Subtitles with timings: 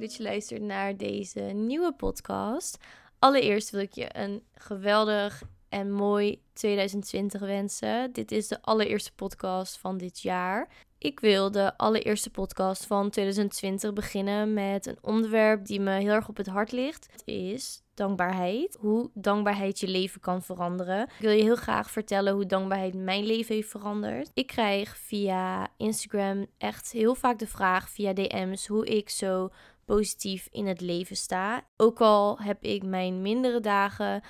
[0.00, 2.78] dat je luistert naar deze nieuwe podcast.
[3.18, 8.12] Allereerst wil ik je een geweldig en mooi 2020 wensen.
[8.12, 10.68] Dit is de allereerste podcast van dit jaar.
[10.98, 16.28] Ik wil de allereerste podcast van 2020 beginnen met een onderwerp die me heel erg
[16.28, 17.08] op het hart ligt.
[17.10, 18.76] Het is dankbaarheid.
[18.80, 21.02] Hoe dankbaarheid je leven kan veranderen.
[21.02, 24.30] Ik wil je heel graag vertellen hoe dankbaarheid mijn leven heeft veranderd.
[24.34, 29.50] Ik krijg via Instagram echt heel vaak de vraag via DM's hoe ik zo
[29.84, 31.66] positief in het leven sta.
[31.76, 34.22] Ook al heb ik mijn mindere dagen.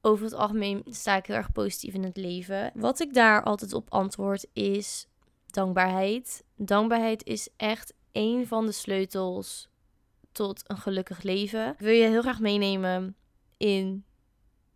[0.00, 2.70] Over het algemeen sta ik heel erg positief in het leven.
[2.74, 5.06] Wat ik daar altijd op antwoord is
[5.50, 6.44] dankbaarheid.
[6.56, 9.68] Dankbaarheid is echt een van de sleutels
[10.32, 11.74] tot een gelukkig leven.
[11.78, 13.16] Wil je heel graag meenemen
[13.56, 14.04] in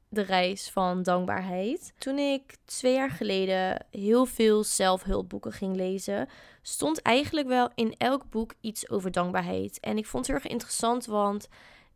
[0.09, 1.93] de reis van dankbaarheid.
[1.99, 6.29] Toen ik twee jaar geleden heel veel zelfhulpboeken ging lezen,
[6.63, 9.81] stond eigenlijk wel in elk boek iets over dankbaarheid.
[9.81, 11.49] En ik vond het heel erg interessant, want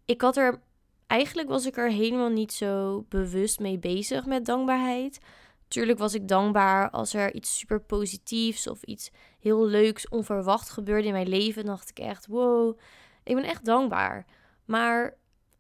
[0.04, 0.60] ik had er
[1.06, 5.20] eigenlijk was ik er helemaal niet zo bewust mee bezig met dankbaarheid.
[5.68, 11.06] Tuurlijk was ik dankbaar als er iets super positiefs of iets heel leuks, onverwacht gebeurde
[11.06, 11.64] in mijn leven.
[11.64, 12.78] Dan dacht ik echt, wow,
[13.24, 14.26] ik ben echt dankbaar.
[14.64, 15.16] Maar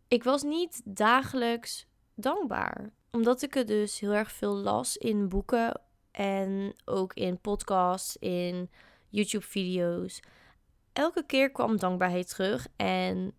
[0.08, 1.86] ik was niet dagelijks
[2.20, 2.90] dankbaar.
[3.10, 8.70] Omdat ik het dus heel erg veel las in boeken en ook in podcasts, in
[9.08, 10.22] YouTube-video's.
[10.92, 13.32] Elke keer kwam dankbaarheid terug en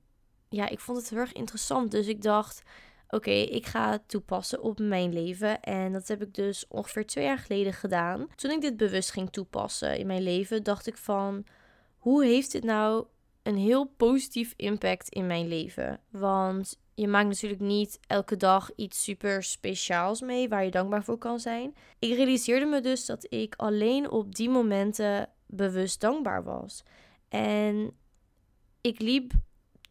[0.49, 1.91] ja, ik vond het heel erg interessant.
[1.91, 2.61] Dus ik dacht,
[3.09, 5.61] oké, ik ga het toepassen op mijn leven.
[5.61, 8.27] En dat heb ik dus ongeveer twee jaar geleden gedaan.
[8.35, 11.45] Toen ik dit bewust ging toepassen in mijn leven, dacht ik van,
[11.97, 13.05] hoe heeft dit nou
[13.43, 15.99] een heel positief impact in mijn leven?
[16.09, 21.17] Want je maakt natuurlijk niet elke dag iets super speciaals mee waar je dankbaar voor
[21.17, 21.75] kan zijn.
[21.99, 26.83] Ik realiseerde me dus dat ik alleen op die momenten bewust dankbaar was.
[27.29, 27.91] En
[28.81, 29.31] ik liep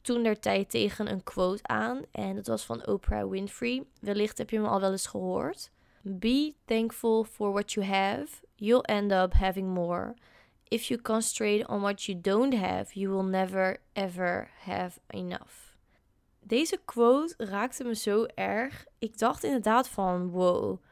[0.02, 2.02] toen der tijd tegen een quote aan.
[2.12, 3.84] En dat was van Oprah Winfrey.
[4.00, 5.70] Wellicht heb je hem al wel eens gehoord.
[6.02, 8.28] Be thankful for what you have.
[8.54, 10.14] You'll end up having more.
[10.68, 15.69] If you concentrate on what you don't have, you will never ever have enough.
[16.40, 18.84] Deze quote raakte me zo erg.
[18.98, 20.82] Ik dacht inderdaad van wow.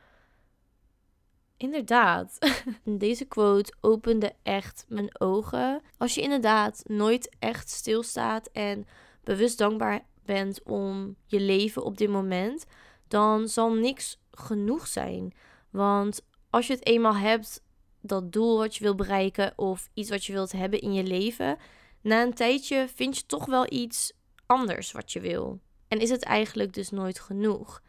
[1.56, 2.38] Inderdaad.
[2.84, 5.82] Deze quote opende echt mijn ogen.
[5.96, 8.86] Als je inderdaad nooit echt stilstaat en
[9.24, 12.66] bewust dankbaar bent om je leven op dit moment,
[13.08, 15.34] dan zal niks genoeg zijn.
[15.70, 17.62] Want als je het eenmaal hebt,
[18.00, 21.56] dat doel wat je wil bereiken of iets wat je wilt hebben in je leven,
[22.00, 24.12] na een tijdje vind je toch wel iets
[24.48, 25.60] anders wat je wil.
[25.88, 27.82] En is het eigenlijk dus nooit genoeg?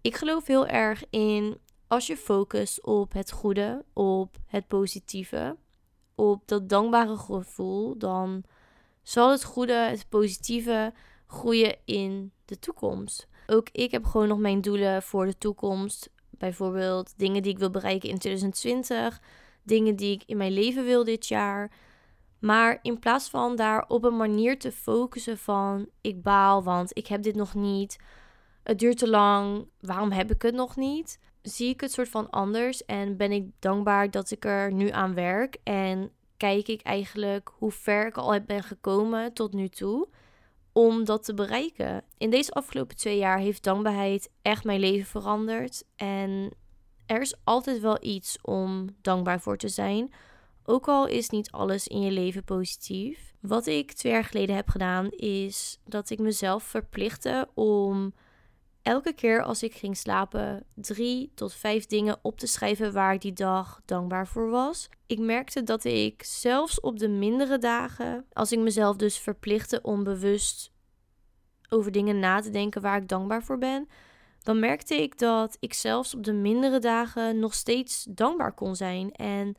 [0.00, 5.56] Ik geloof heel erg in als je focust op het goede, op het positieve,
[6.14, 8.44] op dat dankbare gevoel, dan
[9.02, 10.92] zal het goede, het positieve
[11.26, 13.28] groeien in de toekomst.
[13.46, 16.10] Ook ik heb gewoon nog mijn doelen voor de toekomst.
[16.30, 19.20] Bijvoorbeeld dingen die ik wil bereiken in 2020,
[19.62, 21.72] dingen die ik in mijn leven wil dit jaar.
[22.38, 27.06] Maar in plaats van daar op een manier te focussen van ik baal, want ik
[27.06, 27.98] heb dit nog niet.
[28.62, 29.68] Het duurt te lang.
[29.80, 31.18] Waarom heb ik het nog niet?
[31.42, 35.14] Zie ik het soort van anders en ben ik dankbaar dat ik er nu aan
[35.14, 40.08] werk en kijk ik eigenlijk hoe ver ik al ben gekomen tot nu toe
[40.72, 42.04] om dat te bereiken.
[42.18, 46.52] In deze afgelopen twee jaar heeft dankbaarheid echt mijn leven veranderd en
[47.06, 50.12] er is altijd wel iets om dankbaar voor te zijn.
[50.70, 53.34] Ook al is niet alles in je leven positief.
[53.40, 58.14] Wat ik twee jaar geleden heb gedaan, is dat ik mezelf verplichtte om
[58.82, 63.20] elke keer als ik ging slapen drie tot vijf dingen op te schrijven waar ik
[63.20, 64.88] die dag dankbaar voor was.
[65.06, 70.04] Ik merkte dat ik zelfs op de mindere dagen, als ik mezelf dus verplichtte om
[70.04, 70.72] bewust
[71.68, 73.88] over dingen na te denken waar ik dankbaar voor ben,
[74.42, 79.12] dan merkte ik dat ik zelfs op de mindere dagen nog steeds dankbaar kon zijn
[79.12, 79.56] en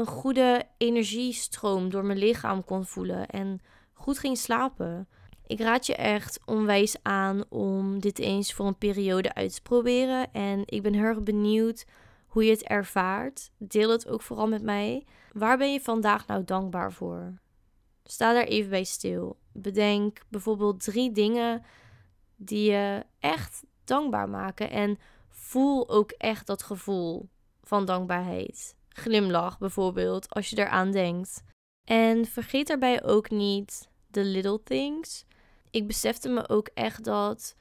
[0.00, 3.60] een goede energiestroom door mijn lichaam kon voelen en
[3.92, 5.08] goed ging slapen.
[5.46, 10.32] Ik raad je echt onwijs aan om dit eens voor een periode uit te proberen.
[10.32, 11.86] En ik ben heel erg benieuwd
[12.26, 13.50] hoe je het ervaart.
[13.58, 15.06] Deel het ook vooral met mij.
[15.32, 17.34] Waar ben je vandaag nou dankbaar voor?
[18.04, 19.38] Sta daar even bij stil.
[19.52, 21.64] Bedenk bijvoorbeeld drie dingen
[22.36, 24.70] die je echt dankbaar maken.
[24.70, 24.98] En
[25.28, 27.28] voel ook echt dat gevoel
[27.62, 28.78] van dankbaarheid.
[29.00, 31.42] Glimlach bijvoorbeeld als je eraan denkt.
[31.84, 35.24] En vergeet daarbij ook niet de little things.
[35.70, 37.56] Ik besefte me ook echt dat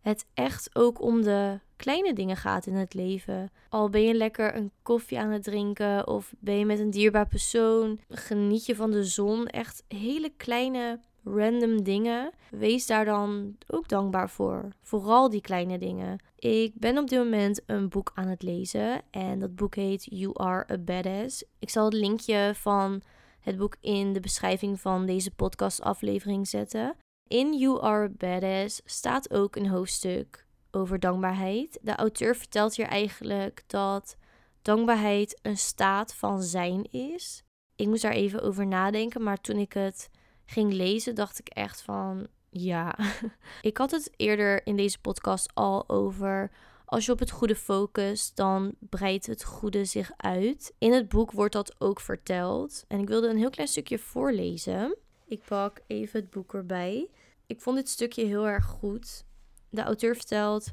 [0.00, 3.50] het echt ook om de kleine dingen gaat in het leven.
[3.68, 7.26] Al ben je lekker een koffie aan het drinken of ben je met een dierbaar
[7.26, 9.46] persoon, geniet je van de zon.
[9.46, 12.30] Echt hele kleine random dingen.
[12.50, 14.68] Wees daar dan ook dankbaar voor.
[14.82, 16.18] Vooral die kleine dingen.
[16.38, 20.30] Ik ben op dit moment een boek aan het lezen en dat boek heet You
[20.34, 21.44] Are a Badass.
[21.58, 23.02] Ik zal het linkje van
[23.40, 26.96] het boek in de beschrijving van deze podcastaflevering zetten.
[27.28, 31.78] In You Are a Badass staat ook een hoofdstuk over dankbaarheid.
[31.82, 34.16] De auteur vertelt hier eigenlijk dat
[34.62, 37.42] dankbaarheid een staat van zijn is.
[37.76, 40.10] Ik moest daar even over nadenken, maar toen ik het
[40.46, 42.98] ging lezen, dacht ik echt van ja.
[43.62, 46.50] ik had het eerder in deze podcast al over.
[46.84, 50.74] Als je op het goede focust, dan breidt het goede zich uit.
[50.78, 52.84] In het boek wordt dat ook verteld.
[52.88, 54.96] En ik wilde een heel klein stukje voorlezen.
[55.26, 57.08] Ik pak even het boek erbij.
[57.46, 59.24] Ik vond dit stukje heel erg goed.
[59.68, 60.68] De auteur vertelt: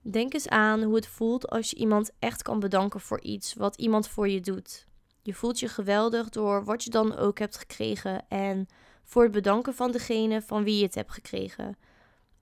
[0.00, 3.76] Denk eens aan hoe het voelt als je iemand echt kan bedanken voor iets wat
[3.76, 4.86] iemand voor je doet.
[5.22, 8.66] Je voelt je geweldig door wat je dan ook hebt gekregen en
[9.10, 11.76] voor het bedanken van degene van wie je het hebt gekregen.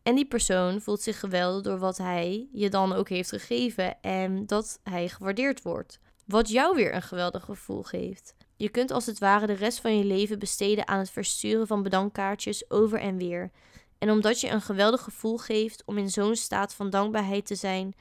[0.03, 4.47] En die persoon voelt zich geweldig door wat hij je dan ook heeft gegeven en
[4.47, 5.99] dat hij gewaardeerd wordt.
[6.25, 8.35] Wat jou weer een geweldig gevoel geeft.
[8.57, 11.83] Je kunt als het ware de rest van je leven besteden aan het versturen van
[11.83, 13.51] bedankkaartjes over en weer.
[13.99, 17.95] En omdat je een geweldig gevoel geeft om in zo'n staat van dankbaarheid te zijn,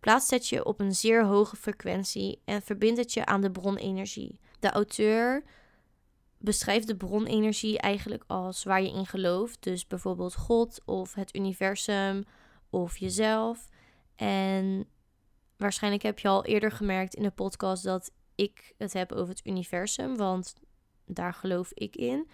[0.00, 4.40] plaatst het je op een zeer hoge frequentie en verbindt het je aan de bronenergie.
[4.60, 5.44] De auteur
[6.44, 9.62] beschrijft de bronenergie eigenlijk als waar je in gelooft.
[9.62, 12.24] Dus bijvoorbeeld God of het universum
[12.70, 13.68] of jezelf.
[14.16, 14.86] En
[15.56, 19.46] waarschijnlijk heb je al eerder gemerkt in de podcast dat ik het heb over het
[19.46, 20.54] universum, want
[21.06, 22.28] daar geloof ik in.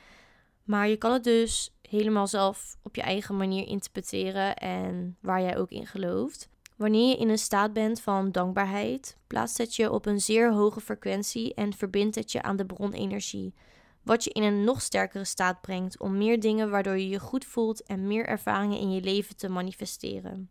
[0.64, 5.58] Maar je kan het dus helemaal zelf op je eigen manier interpreteren en waar jij
[5.58, 6.48] ook in gelooft.
[6.76, 10.80] Wanneer je in een staat bent van dankbaarheid, plaatst het je op een zeer hoge
[10.80, 13.54] frequentie en verbindt het je aan de bronenergie.
[14.02, 17.44] Wat je in een nog sterkere staat brengt om meer dingen waardoor je je goed
[17.44, 20.50] voelt en meer ervaringen in je leven te manifesteren.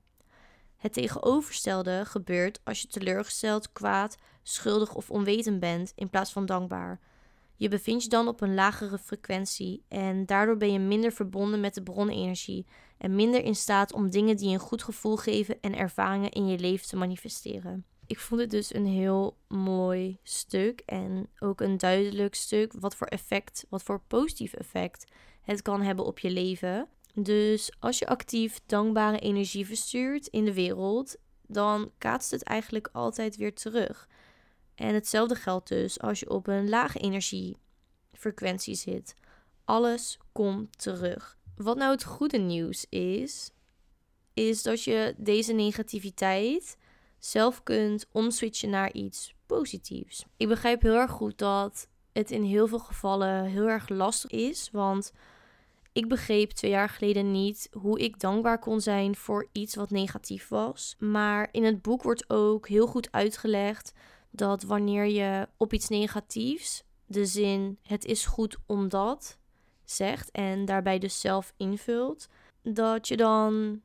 [0.75, 6.99] Het tegenovergestelde gebeurt als je teleurgesteld, kwaad, schuldig of onwetend bent in plaats van dankbaar.
[7.55, 11.73] Je bevindt je dan op een lagere frequentie en daardoor ben je minder verbonden met
[11.73, 12.65] de bronenergie
[12.97, 16.59] en minder in staat om dingen die een goed gevoel geven en ervaringen in je
[16.59, 17.85] leven te manifesteren.
[18.09, 23.07] Ik vond het dus een heel mooi stuk en ook een duidelijk stuk wat voor
[23.07, 25.11] effect, wat voor positief effect
[25.41, 26.88] het kan hebben op je leven.
[27.13, 31.17] Dus als je actief dankbare energie verstuurt in de wereld,
[31.47, 34.07] dan kaatst het eigenlijk altijd weer terug.
[34.75, 39.13] En hetzelfde geldt dus als je op een lage energiefrequentie zit.
[39.65, 41.38] Alles komt terug.
[41.56, 43.51] Wat nou het goede nieuws is,
[44.33, 46.77] is dat je deze negativiteit
[47.19, 50.25] zelf kunt omswitchen naar iets positiefs.
[50.38, 54.69] Ik begrijp heel erg goed dat het in heel veel gevallen heel erg lastig is,
[54.71, 55.12] want
[55.94, 60.48] ik begreep twee jaar geleden niet hoe ik dankbaar kon zijn voor iets wat negatief
[60.48, 60.95] was.
[61.00, 63.94] Maar in het boek wordt ook heel goed uitgelegd
[64.31, 69.38] dat wanneer je op iets negatiefs de zin het is goed omdat
[69.83, 72.27] zegt en daarbij dus zelf invult,
[72.62, 73.81] dat je dan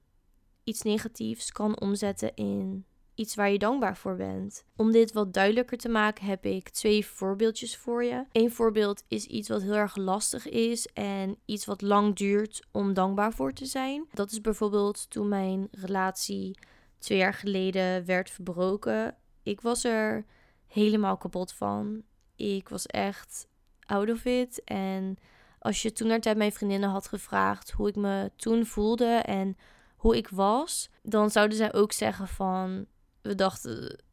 [0.64, 4.64] iets negatiefs kan omzetten in iets waar je dankbaar voor bent.
[4.76, 8.24] Om dit wat duidelijker te maken heb ik twee voorbeeldjes voor je.
[8.32, 12.94] Eén voorbeeld is iets wat heel erg lastig is en iets wat lang duurt om
[12.94, 14.06] dankbaar voor te zijn.
[14.12, 16.58] Dat is bijvoorbeeld toen mijn relatie
[16.98, 19.16] twee jaar geleden werd verbroken.
[19.42, 20.24] Ik was er
[20.66, 22.02] helemaal kapot van.
[22.36, 23.48] Ik was echt
[23.86, 24.64] out of it.
[24.64, 25.16] En
[25.58, 29.56] als je toen naar tijd mijn vriendinnen had gevraagd hoe ik me toen voelde en
[29.96, 32.86] hoe ik was, dan zouden zij ook zeggen van
[33.24, 34.04] we dachten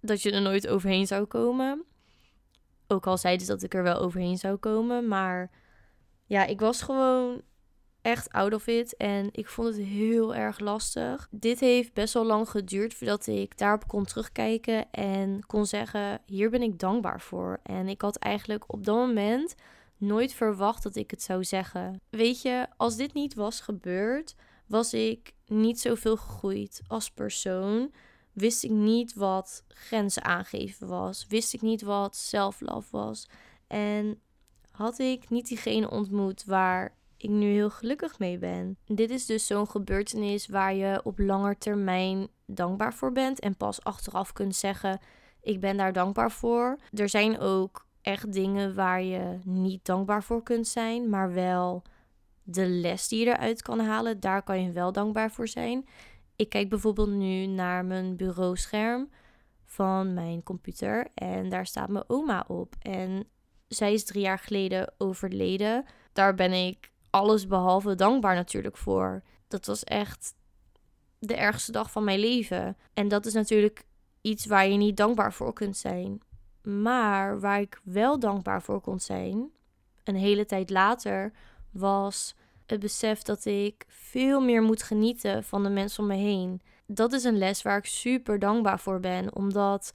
[0.00, 1.84] dat je er nooit overheen zou komen.
[2.86, 5.08] Ook al zeiden ze dat ik er wel overheen zou komen.
[5.08, 5.50] Maar
[6.26, 7.42] ja, ik was gewoon
[8.02, 8.96] echt out of it.
[8.96, 11.28] En ik vond het heel erg lastig.
[11.30, 14.90] Dit heeft best wel lang geduurd voordat ik daarop kon terugkijken.
[14.90, 17.60] En kon zeggen: hier ben ik dankbaar voor.
[17.62, 19.54] En ik had eigenlijk op dat moment
[19.96, 22.00] nooit verwacht dat ik het zou zeggen.
[22.10, 24.34] Weet je, als dit niet was gebeurd,
[24.66, 27.92] was ik niet zoveel gegroeid als persoon
[28.34, 31.26] wist ik niet wat grenzen aangeven was.
[31.28, 33.28] Wist ik niet wat self-love was.
[33.66, 34.20] En
[34.70, 38.76] had ik niet diegene ontmoet waar ik nu heel gelukkig mee ben.
[38.84, 43.84] Dit is dus zo'n gebeurtenis waar je op langer termijn dankbaar voor bent en pas
[43.84, 45.00] achteraf kunt zeggen:
[45.40, 46.78] ik ben daar dankbaar voor.
[46.92, 51.82] Er zijn ook echt dingen waar je niet dankbaar voor kunt zijn, maar wel
[52.42, 55.86] de les die je eruit kan halen, daar kan je wel dankbaar voor zijn.
[56.36, 59.10] Ik kijk bijvoorbeeld nu naar mijn bureauscherm
[59.64, 62.74] van mijn computer en daar staat mijn oma op.
[62.78, 63.28] En
[63.68, 65.84] zij is drie jaar geleden overleden.
[66.12, 69.22] Daar ben ik alles behalve dankbaar natuurlijk voor.
[69.48, 70.34] Dat was echt
[71.18, 72.76] de ergste dag van mijn leven.
[72.94, 73.84] En dat is natuurlijk
[74.20, 76.20] iets waar je niet dankbaar voor kunt zijn.
[76.62, 79.50] Maar waar ik wel dankbaar voor kon zijn,
[80.04, 81.32] een hele tijd later,
[81.70, 82.34] was
[82.66, 86.60] het besef dat ik veel meer moet genieten van de mensen om me heen.
[86.86, 89.92] Dat is een les waar ik super dankbaar voor ben, omdat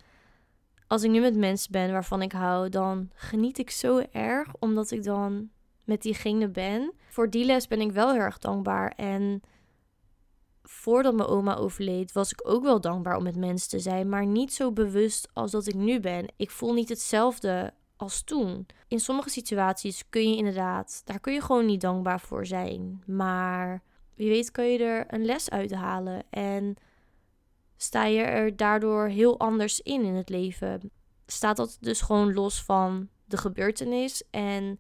[0.88, 4.92] als ik nu met mensen ben waarvan ik hou, dan geniet ik zo erg omdat
[4.92, 5.50] ik dan
[5.84, 6.94] met diegene ben.
[7.10, 8.92] Voor die les ben ik wel heel erg dankbaar.
[8.96, 9.42] En
[10.64, 14.26] voordat mijn oma overleed, was ik ook wel dankbaar om met mensen te zijn, maar
[14.26, 16.26] niet zo bewust als dat ik nu ben.
[16.36, 18.66] Ik voel niet hetzelfde als toen.
[18.88, 23.04] In sommige situaties kun je inderdaad, daar kun je gewoon niet dankbaar voor zijn.
[23.06, 23.82] Maar
[24.16, 26.76] wie weet kan je er een les uit halen en
[27.78, 30.92] sta je er daardoor heel anders in in het leven.
[31.26, 34.80] Staat dat dus gewoon los van de gebeurtenis en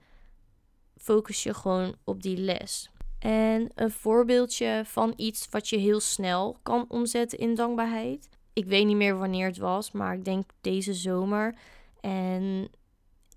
[0.97, 2.89] focus je gewoon op die les.
[3.19, 8.29] En een voorbeeldje van iets wat je heel snel kan omzetten in dankbaarheid.
[8.53, 11.55] Ik weet niet meer wanneer het was, maar ik denk deze zomer.
[12.01, 12.69] En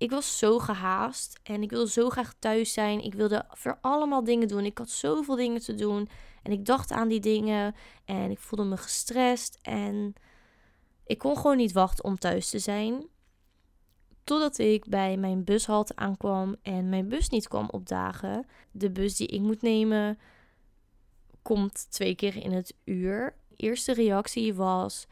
[0.03, 3.03] ik was zo gehaast en ik wilde zo graag thuis zijn.
[3.03, 4.65] Ik wilde voor allemaal dingen doen.
[4.65, 6.09] Ik had zoveel dingen te doen
[6.41, 10.13] en ik dacht aan die dingen en ik voelde me gestrest en
[11.05, 13.07] ik kon gewoon niet wachten om thuis te zijn.
[14.23, 18.45] Totdat ik bij mijn bushalte aankwam en mijn bus niet kwam opdagen.
[18.71, 20.19] De bus die ik moet nemen
[21.41, 23.35] komt twee keer in het uur.
[23.55, 25.07] Eerste reactie was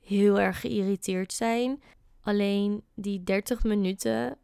[0.00, 1.82] heel erg geïrriteerd zijn.
[2.26, 4.36] Alleen die 30 minuten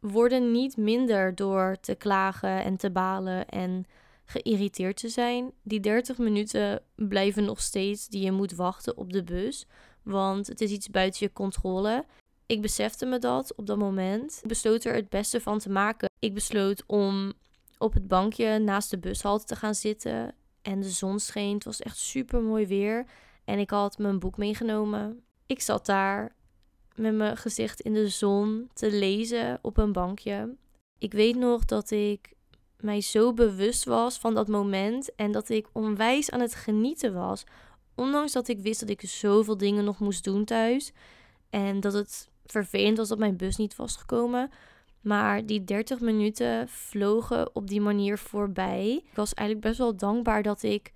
[0.00, 3.84] worden niet minder door te klagen en te balen en
[4.24, 5.52] geïrriteerd te zijn.
[5.62, 9.66] Die 30 minuten blijven nog steeds die je moet wachten op de bus.
[10.02, 12.04] Want het is iets buiten je controle.
[12.46, 14.38] Ik besefte me dat op dat moment.
[14.42, 16.10] Ik besloot er het beste van te maken.
[16.18, 17.32] Ik besloot om
[17.78, 20.34] op het bankje naast de bushalte te gaan zitten.
[20.62, 21.54] En de zon scheen.
[21.54, 23.04] Het was echt super mooi weer.
[23.44, 25.22] En ik had mijn boek meegenomen.
[25.46, 26.36] Ik zat daar
[26.98, 30.56] met mijn gezicht in de zon te lezen op een bankje.
[30.98, 32.32] Ik weet nog dat ik
[32.76, 37.44] mij zo bewust was van dat moment en dat ik onwijs aan het genieten was.
[37.94, 40.92] Ondanks dat ik wist dat ik zoveel dingen nog moest doen thuis
[41.50, 44.50] en dat het vervelend was dat mijn bus niet was gekomen.
[45.00, 49.02] Maar die 30 minuten vlogen op die manier voorbij.
[49.10, 50.92] Ik was eigenlijk best wel dankbaar dat ik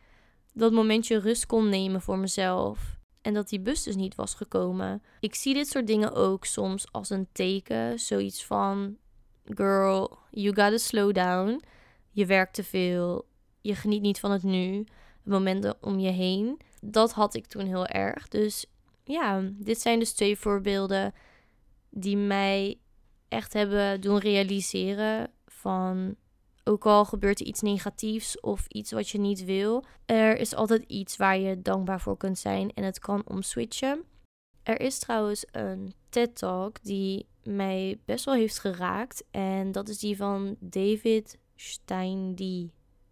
[0.53, 3.01] dat momentje rust kon nemen voor mezelf.
[3.23, 5.02] En dat die bus dus niet was gekomen.
[5.21, 7.99] Ik zie dit soort dingen ook soms als een teken.
[8.00, 8.97] Zoiets van:
[9.45, 11.62] Girl, you gotta slow down.
[12.11, 13.26] Je werkt te veel.
[13.61, 14.85] Je geniet niet van het nu.
[15.23, 16.61] Momenten om je heen.
[16.81, 18.29] Dat had ik toen heel erg.
[18.29, 18.67] Dus
[19.05, 21.14] ja, dit zijn dus twee voorbeelden
[21.91, 22.79] die mij
[23.29, 26.17] echt hebben doen realiseren van
[26.64, 30.85] ook al gebeurt er iets negatiefs of iets wat je niet wil, er is altijd
[30.87, 34.04] iets waar je dankbaar voor kunt zijn en het kan omswitchen.
[34.62, 39.99] Er is trouwens een TED Talk die mij best wel heeft geraakt en dat is
[39.99, 42.35] die van David Stein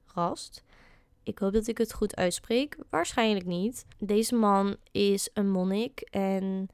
[0.07, 0.64] Rast.
[1.23, 2.76] Ik hoop dat ik het goed uitspreek.
[2.90, 3.87] Waarschijnlijk niet.
[3.99, 6.69] Deze man is een monnik en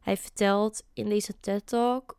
[0.00, 2.18] hij vertelt in deze TED Talk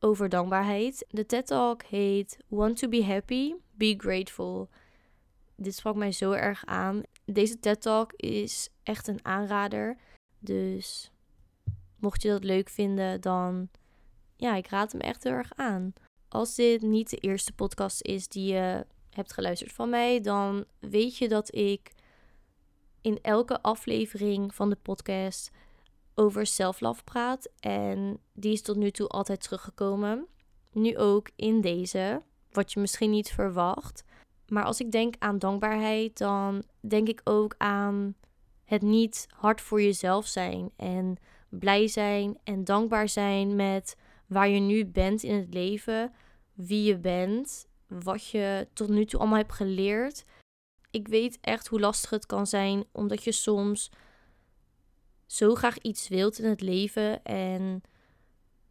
[0.00, 1.04] over dankbaarheid.
[1.08, 4.68] De TED Talk heet Want to be happy, be grateful.
[5.56, 7.02] Dit sprak mij zo erg aan.
[7.24, 9.96] Deze TED Talk is echt een aanrader.
[10.38, 11.10] Dus
[11.96, 13.68] mocht je dat leuk vinden, dan
[14.36, 15.92] ja, ik raad hem echt heel erg aan.
[16.28, 21.16] Als dit niet de eerste podcast is die je hebt geluisterd van mij, dan weet
[21.16, 21.92] je dat ik
[23.00, 25.50] in elke aflevering van de podcast
[26.20, 27.48] over self-love praat.
[27.60, 30.26] En die is tot nu toe altijd teruggekomen.
[30.72, 32.22] Nu ook in deze,
[32.52, 34.04] wat je misschien niet verwacht.
[34.48, 38.14] Maar als ik denk aan dankbaarheid, dan denk ik ook aan
[38.64, 40.70] het niet hard voor jezelf zijn.
[40.76, 41.16] En
[41.48, 43.96] blij zijn en dankbaar zijn met
[44.26, 46.12] waar je nu bent in het leven.
[46.54, 47.68] Wie je bent.
[47.86, 50.24] Wat je tot nu toe allemaal hebt geleerd.
[50.90, 53.90] Ik weet echt hoe lastig het kan zijn, omdat je soms
[55.30, 57.82] zo graag iets wilt in het leven en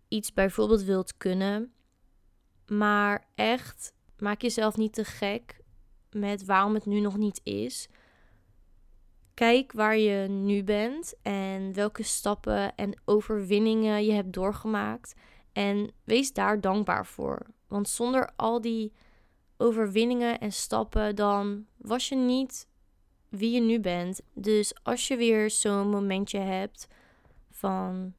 [0.08, 1.74] iets bijvoorbeeld wilt kunnen,
[2.68, 5.62] maar echt maak jezelf niet te gek
[6.12, 7.88] met waarom het nu nog niet is.
[9.34, 15.14] Kijk waar je nu bent en welke stappen en overwinningen je hebt doorgemaakt.
[15.54, 17.46] En wees daar dankbaar voor.
[17.68, 18.94] Want zonder al die
[19.58, 22.68] overwinningen en stappen, dan was je niet
[23.30, 24.22] wie je nu bent.
[24.34, 26.88] Dus als je weer zo'n momentje hebt
[27.52, 28.14] van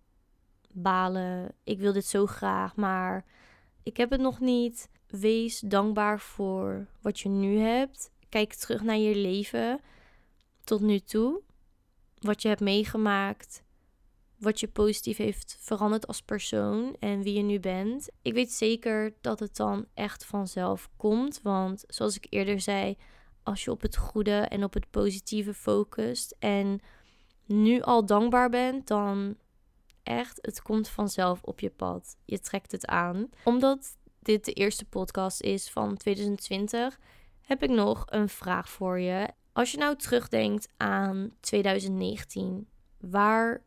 [0.73, 3.25] balen, ik wil dit zo graag, maar
[3.83, 4.89] ik heb het nog niet.
[5.07, 8.11] Wees dankbaar voor wat je nu hebt.
[8.29, 9.81] Kijk terug naar je leven
[10.65, 11.43] tot nu toe.
[12.19, 13.63] Wat je hebt meegemaakt.
[14.39, 18.09] Wat je positief heeft veranderd als persoon en wie je nu bent.
[18.23, 21.41] Ik weet zeker dat het dan echt vanzelf komt.
[21.43, 22.97] Want zoals ik eerder zei,
[23.51, 26.81] als je op het goede en op het positieve focust en
[27.47, 29.37] nu al dankbaar bent, dan
[30.03, 32.17] echt, het komt vanzelf op je pad.
[32.25, 33.29] Je trekt het aan.
[33.45, 36.99] Omdat dit de eerste podcast is van 2020,
[37.41, 39.29] heb ik nog een vraag voor je.
[39.53, 43.63] Als je nou terugdenkt aan 2019, waar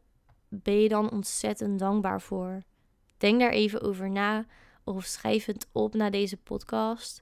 [0.50, 2.64] ben je dan ontzettend dankbaar voor?
[3.18, 4.46] Denk daar even over na
[4.84, 7.22] of schrijf het op na deze podcast.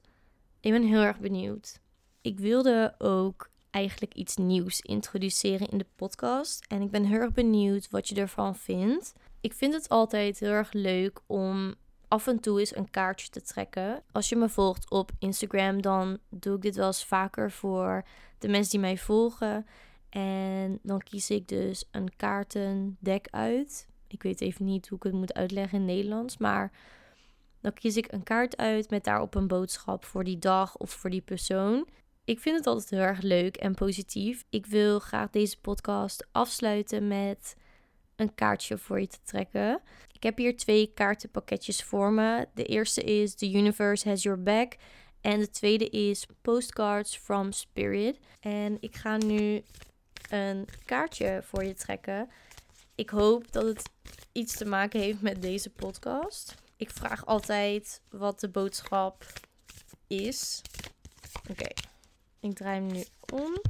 [0.60, 1.81] Ik ben heel erg benieuwd.
[2.22, 6.64] Ik wilde ook eigenlijk iets nieuws introduceren in de podcast.
[6.68, 9.12] En ik ben heel erg benieuwd wat je ervan vindt.
[9.40, 11.74] Ik vind het altijd heel erg leuk om
[12.08, 14.02] af en toe eens een kaartje te trekken.
[14.12, 18.04] Als je me volgt op Instagram, dan doe ik dit wel eens vaker voor
[18.38, 19.66] de mensen die mij volgen.
[20.08, 23.88] En dan kies ik dus een kaartendek uit.
[24.06, 26.72] Ik weet even niet hoe ik het moet uitleggen in Nederlands, maar
[27.60, 31.10] dan kies ik een kaart uit met daarop een boodschap voor die dag of voor
[31.10, 31.86] die persoon.
[32.24, 34.44] Ik vind het altijd heel erg leuk en positief.
[34.50, 37.56] Ik wil graag deze podcast afsluiten met
[38.16, 39.80] een kaartje voor je te trekken.
[40.12, 42.48] Ik heb hier twee kaartenpakketjes voor me.
[42.54, 44.76] De eerste is The Universe Has Your Back.
[45.20, 48.18] En de tweede is Postcards from Spirit.
[48.40, 49.62] En ik ga nu
[50.30, 52.28] een kaartje voor je trekken.
[52.94, 53.82] Ik hoop dat het
[54.32, 56.54] iets te maken heeft met deze podcast.
[56.76, 59.26] Ik vraag altijd wat de boodschap
[60.06, 60.62] is.
[61.50, 61.68] Oké,
[62.42, 63.60] ik draai hem nu om.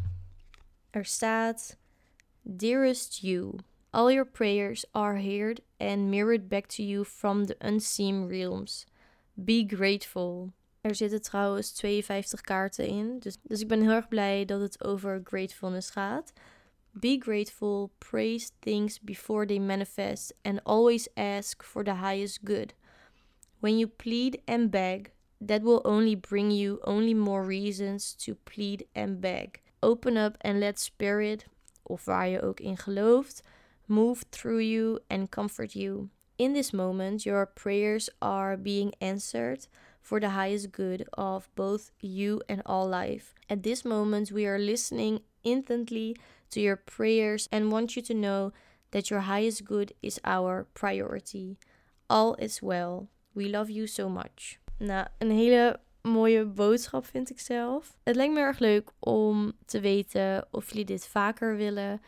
[0.90, 1.76] Er staat:
[2.42, 3.58] Dearest you.
[3.90, 8.86] All your prayers are heard and mirrored back to you from the unseen realms.
[9.34, 10.52] Be grateful.
[10.80, 14.84] Er zitten trouwens 52 kaarten in, dus, dus ik ben heel erg blij dat het
[14.84, 16.32] over gratefulness gaat.
[16.90, 22.74] Be grateful, praise things before they manifest, and always ask for the highest good.
[23.58, 25.12] When you plead and beg,
[25.46, 29.60] that will only bring you only more reasons to plead and beg.
[29.82, 31.44] Open up and let spirit,
[31.82, 33.42] of waar je ook in gelooft,
[33.86, 36.08] move through you and comfort you.
[36.38, 39.66] In this moment, your prayers are being answered
[40.00, 43.34] for the highest good of both you and all life.
[43.48, 46.16] At this moment, we are listening intently
[46.50, 48.52] to your prayers and want you to know
[48.92, 51.58] that your highest good is our priority.
[52.08, 53.08] All is well.
[53.34, 54.61] We love you so much.
[54.82, 57.96] Nou, een hele mooie boodschap vind ik zelf.
[58.02, 62.00] Het lijkt me erg leuk om te weten of jullie dit vaker willen.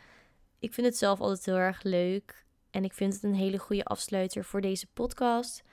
[0.59, 2.45] Ik vind het zelf altijd heel erg leuk.
[2.71, 5.63] En ik vind het een hele goede afsluiter voor deze podcast.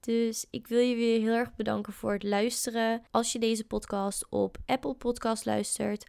[0.00, 3.02] Dus ik wil je weer heel erg bedanken voor het luisteren.
[3.10, 6.06] Als je deze podcast op Apple Podcast luistert,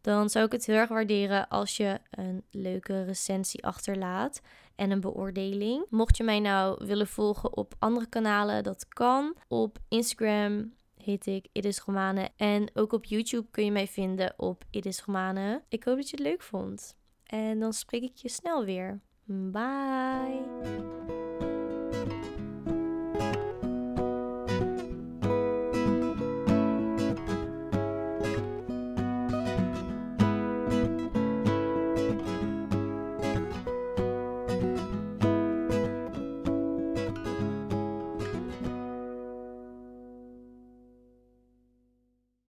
[0.00, 4.40] dan zou ik het heel erg waarderen als je een leuke recensie achterlaat
[4.80, 5.86] en een beoordeling.
[5.90, 9.36] Mocht je mij nou willen volgen op andere kanalen, dat kan.
[9.48, 14.34] Op Instagram heet ik It is Romane en ook op YouTube kun je mij vinden
[14.36, 15.62] op It is Romane.
[15.68, 16.96] Ik hoop dat je het leuk vond.
[17.24, 19.00] En dan spreek ik je snel weer.
[19.24, 21.19] Bye!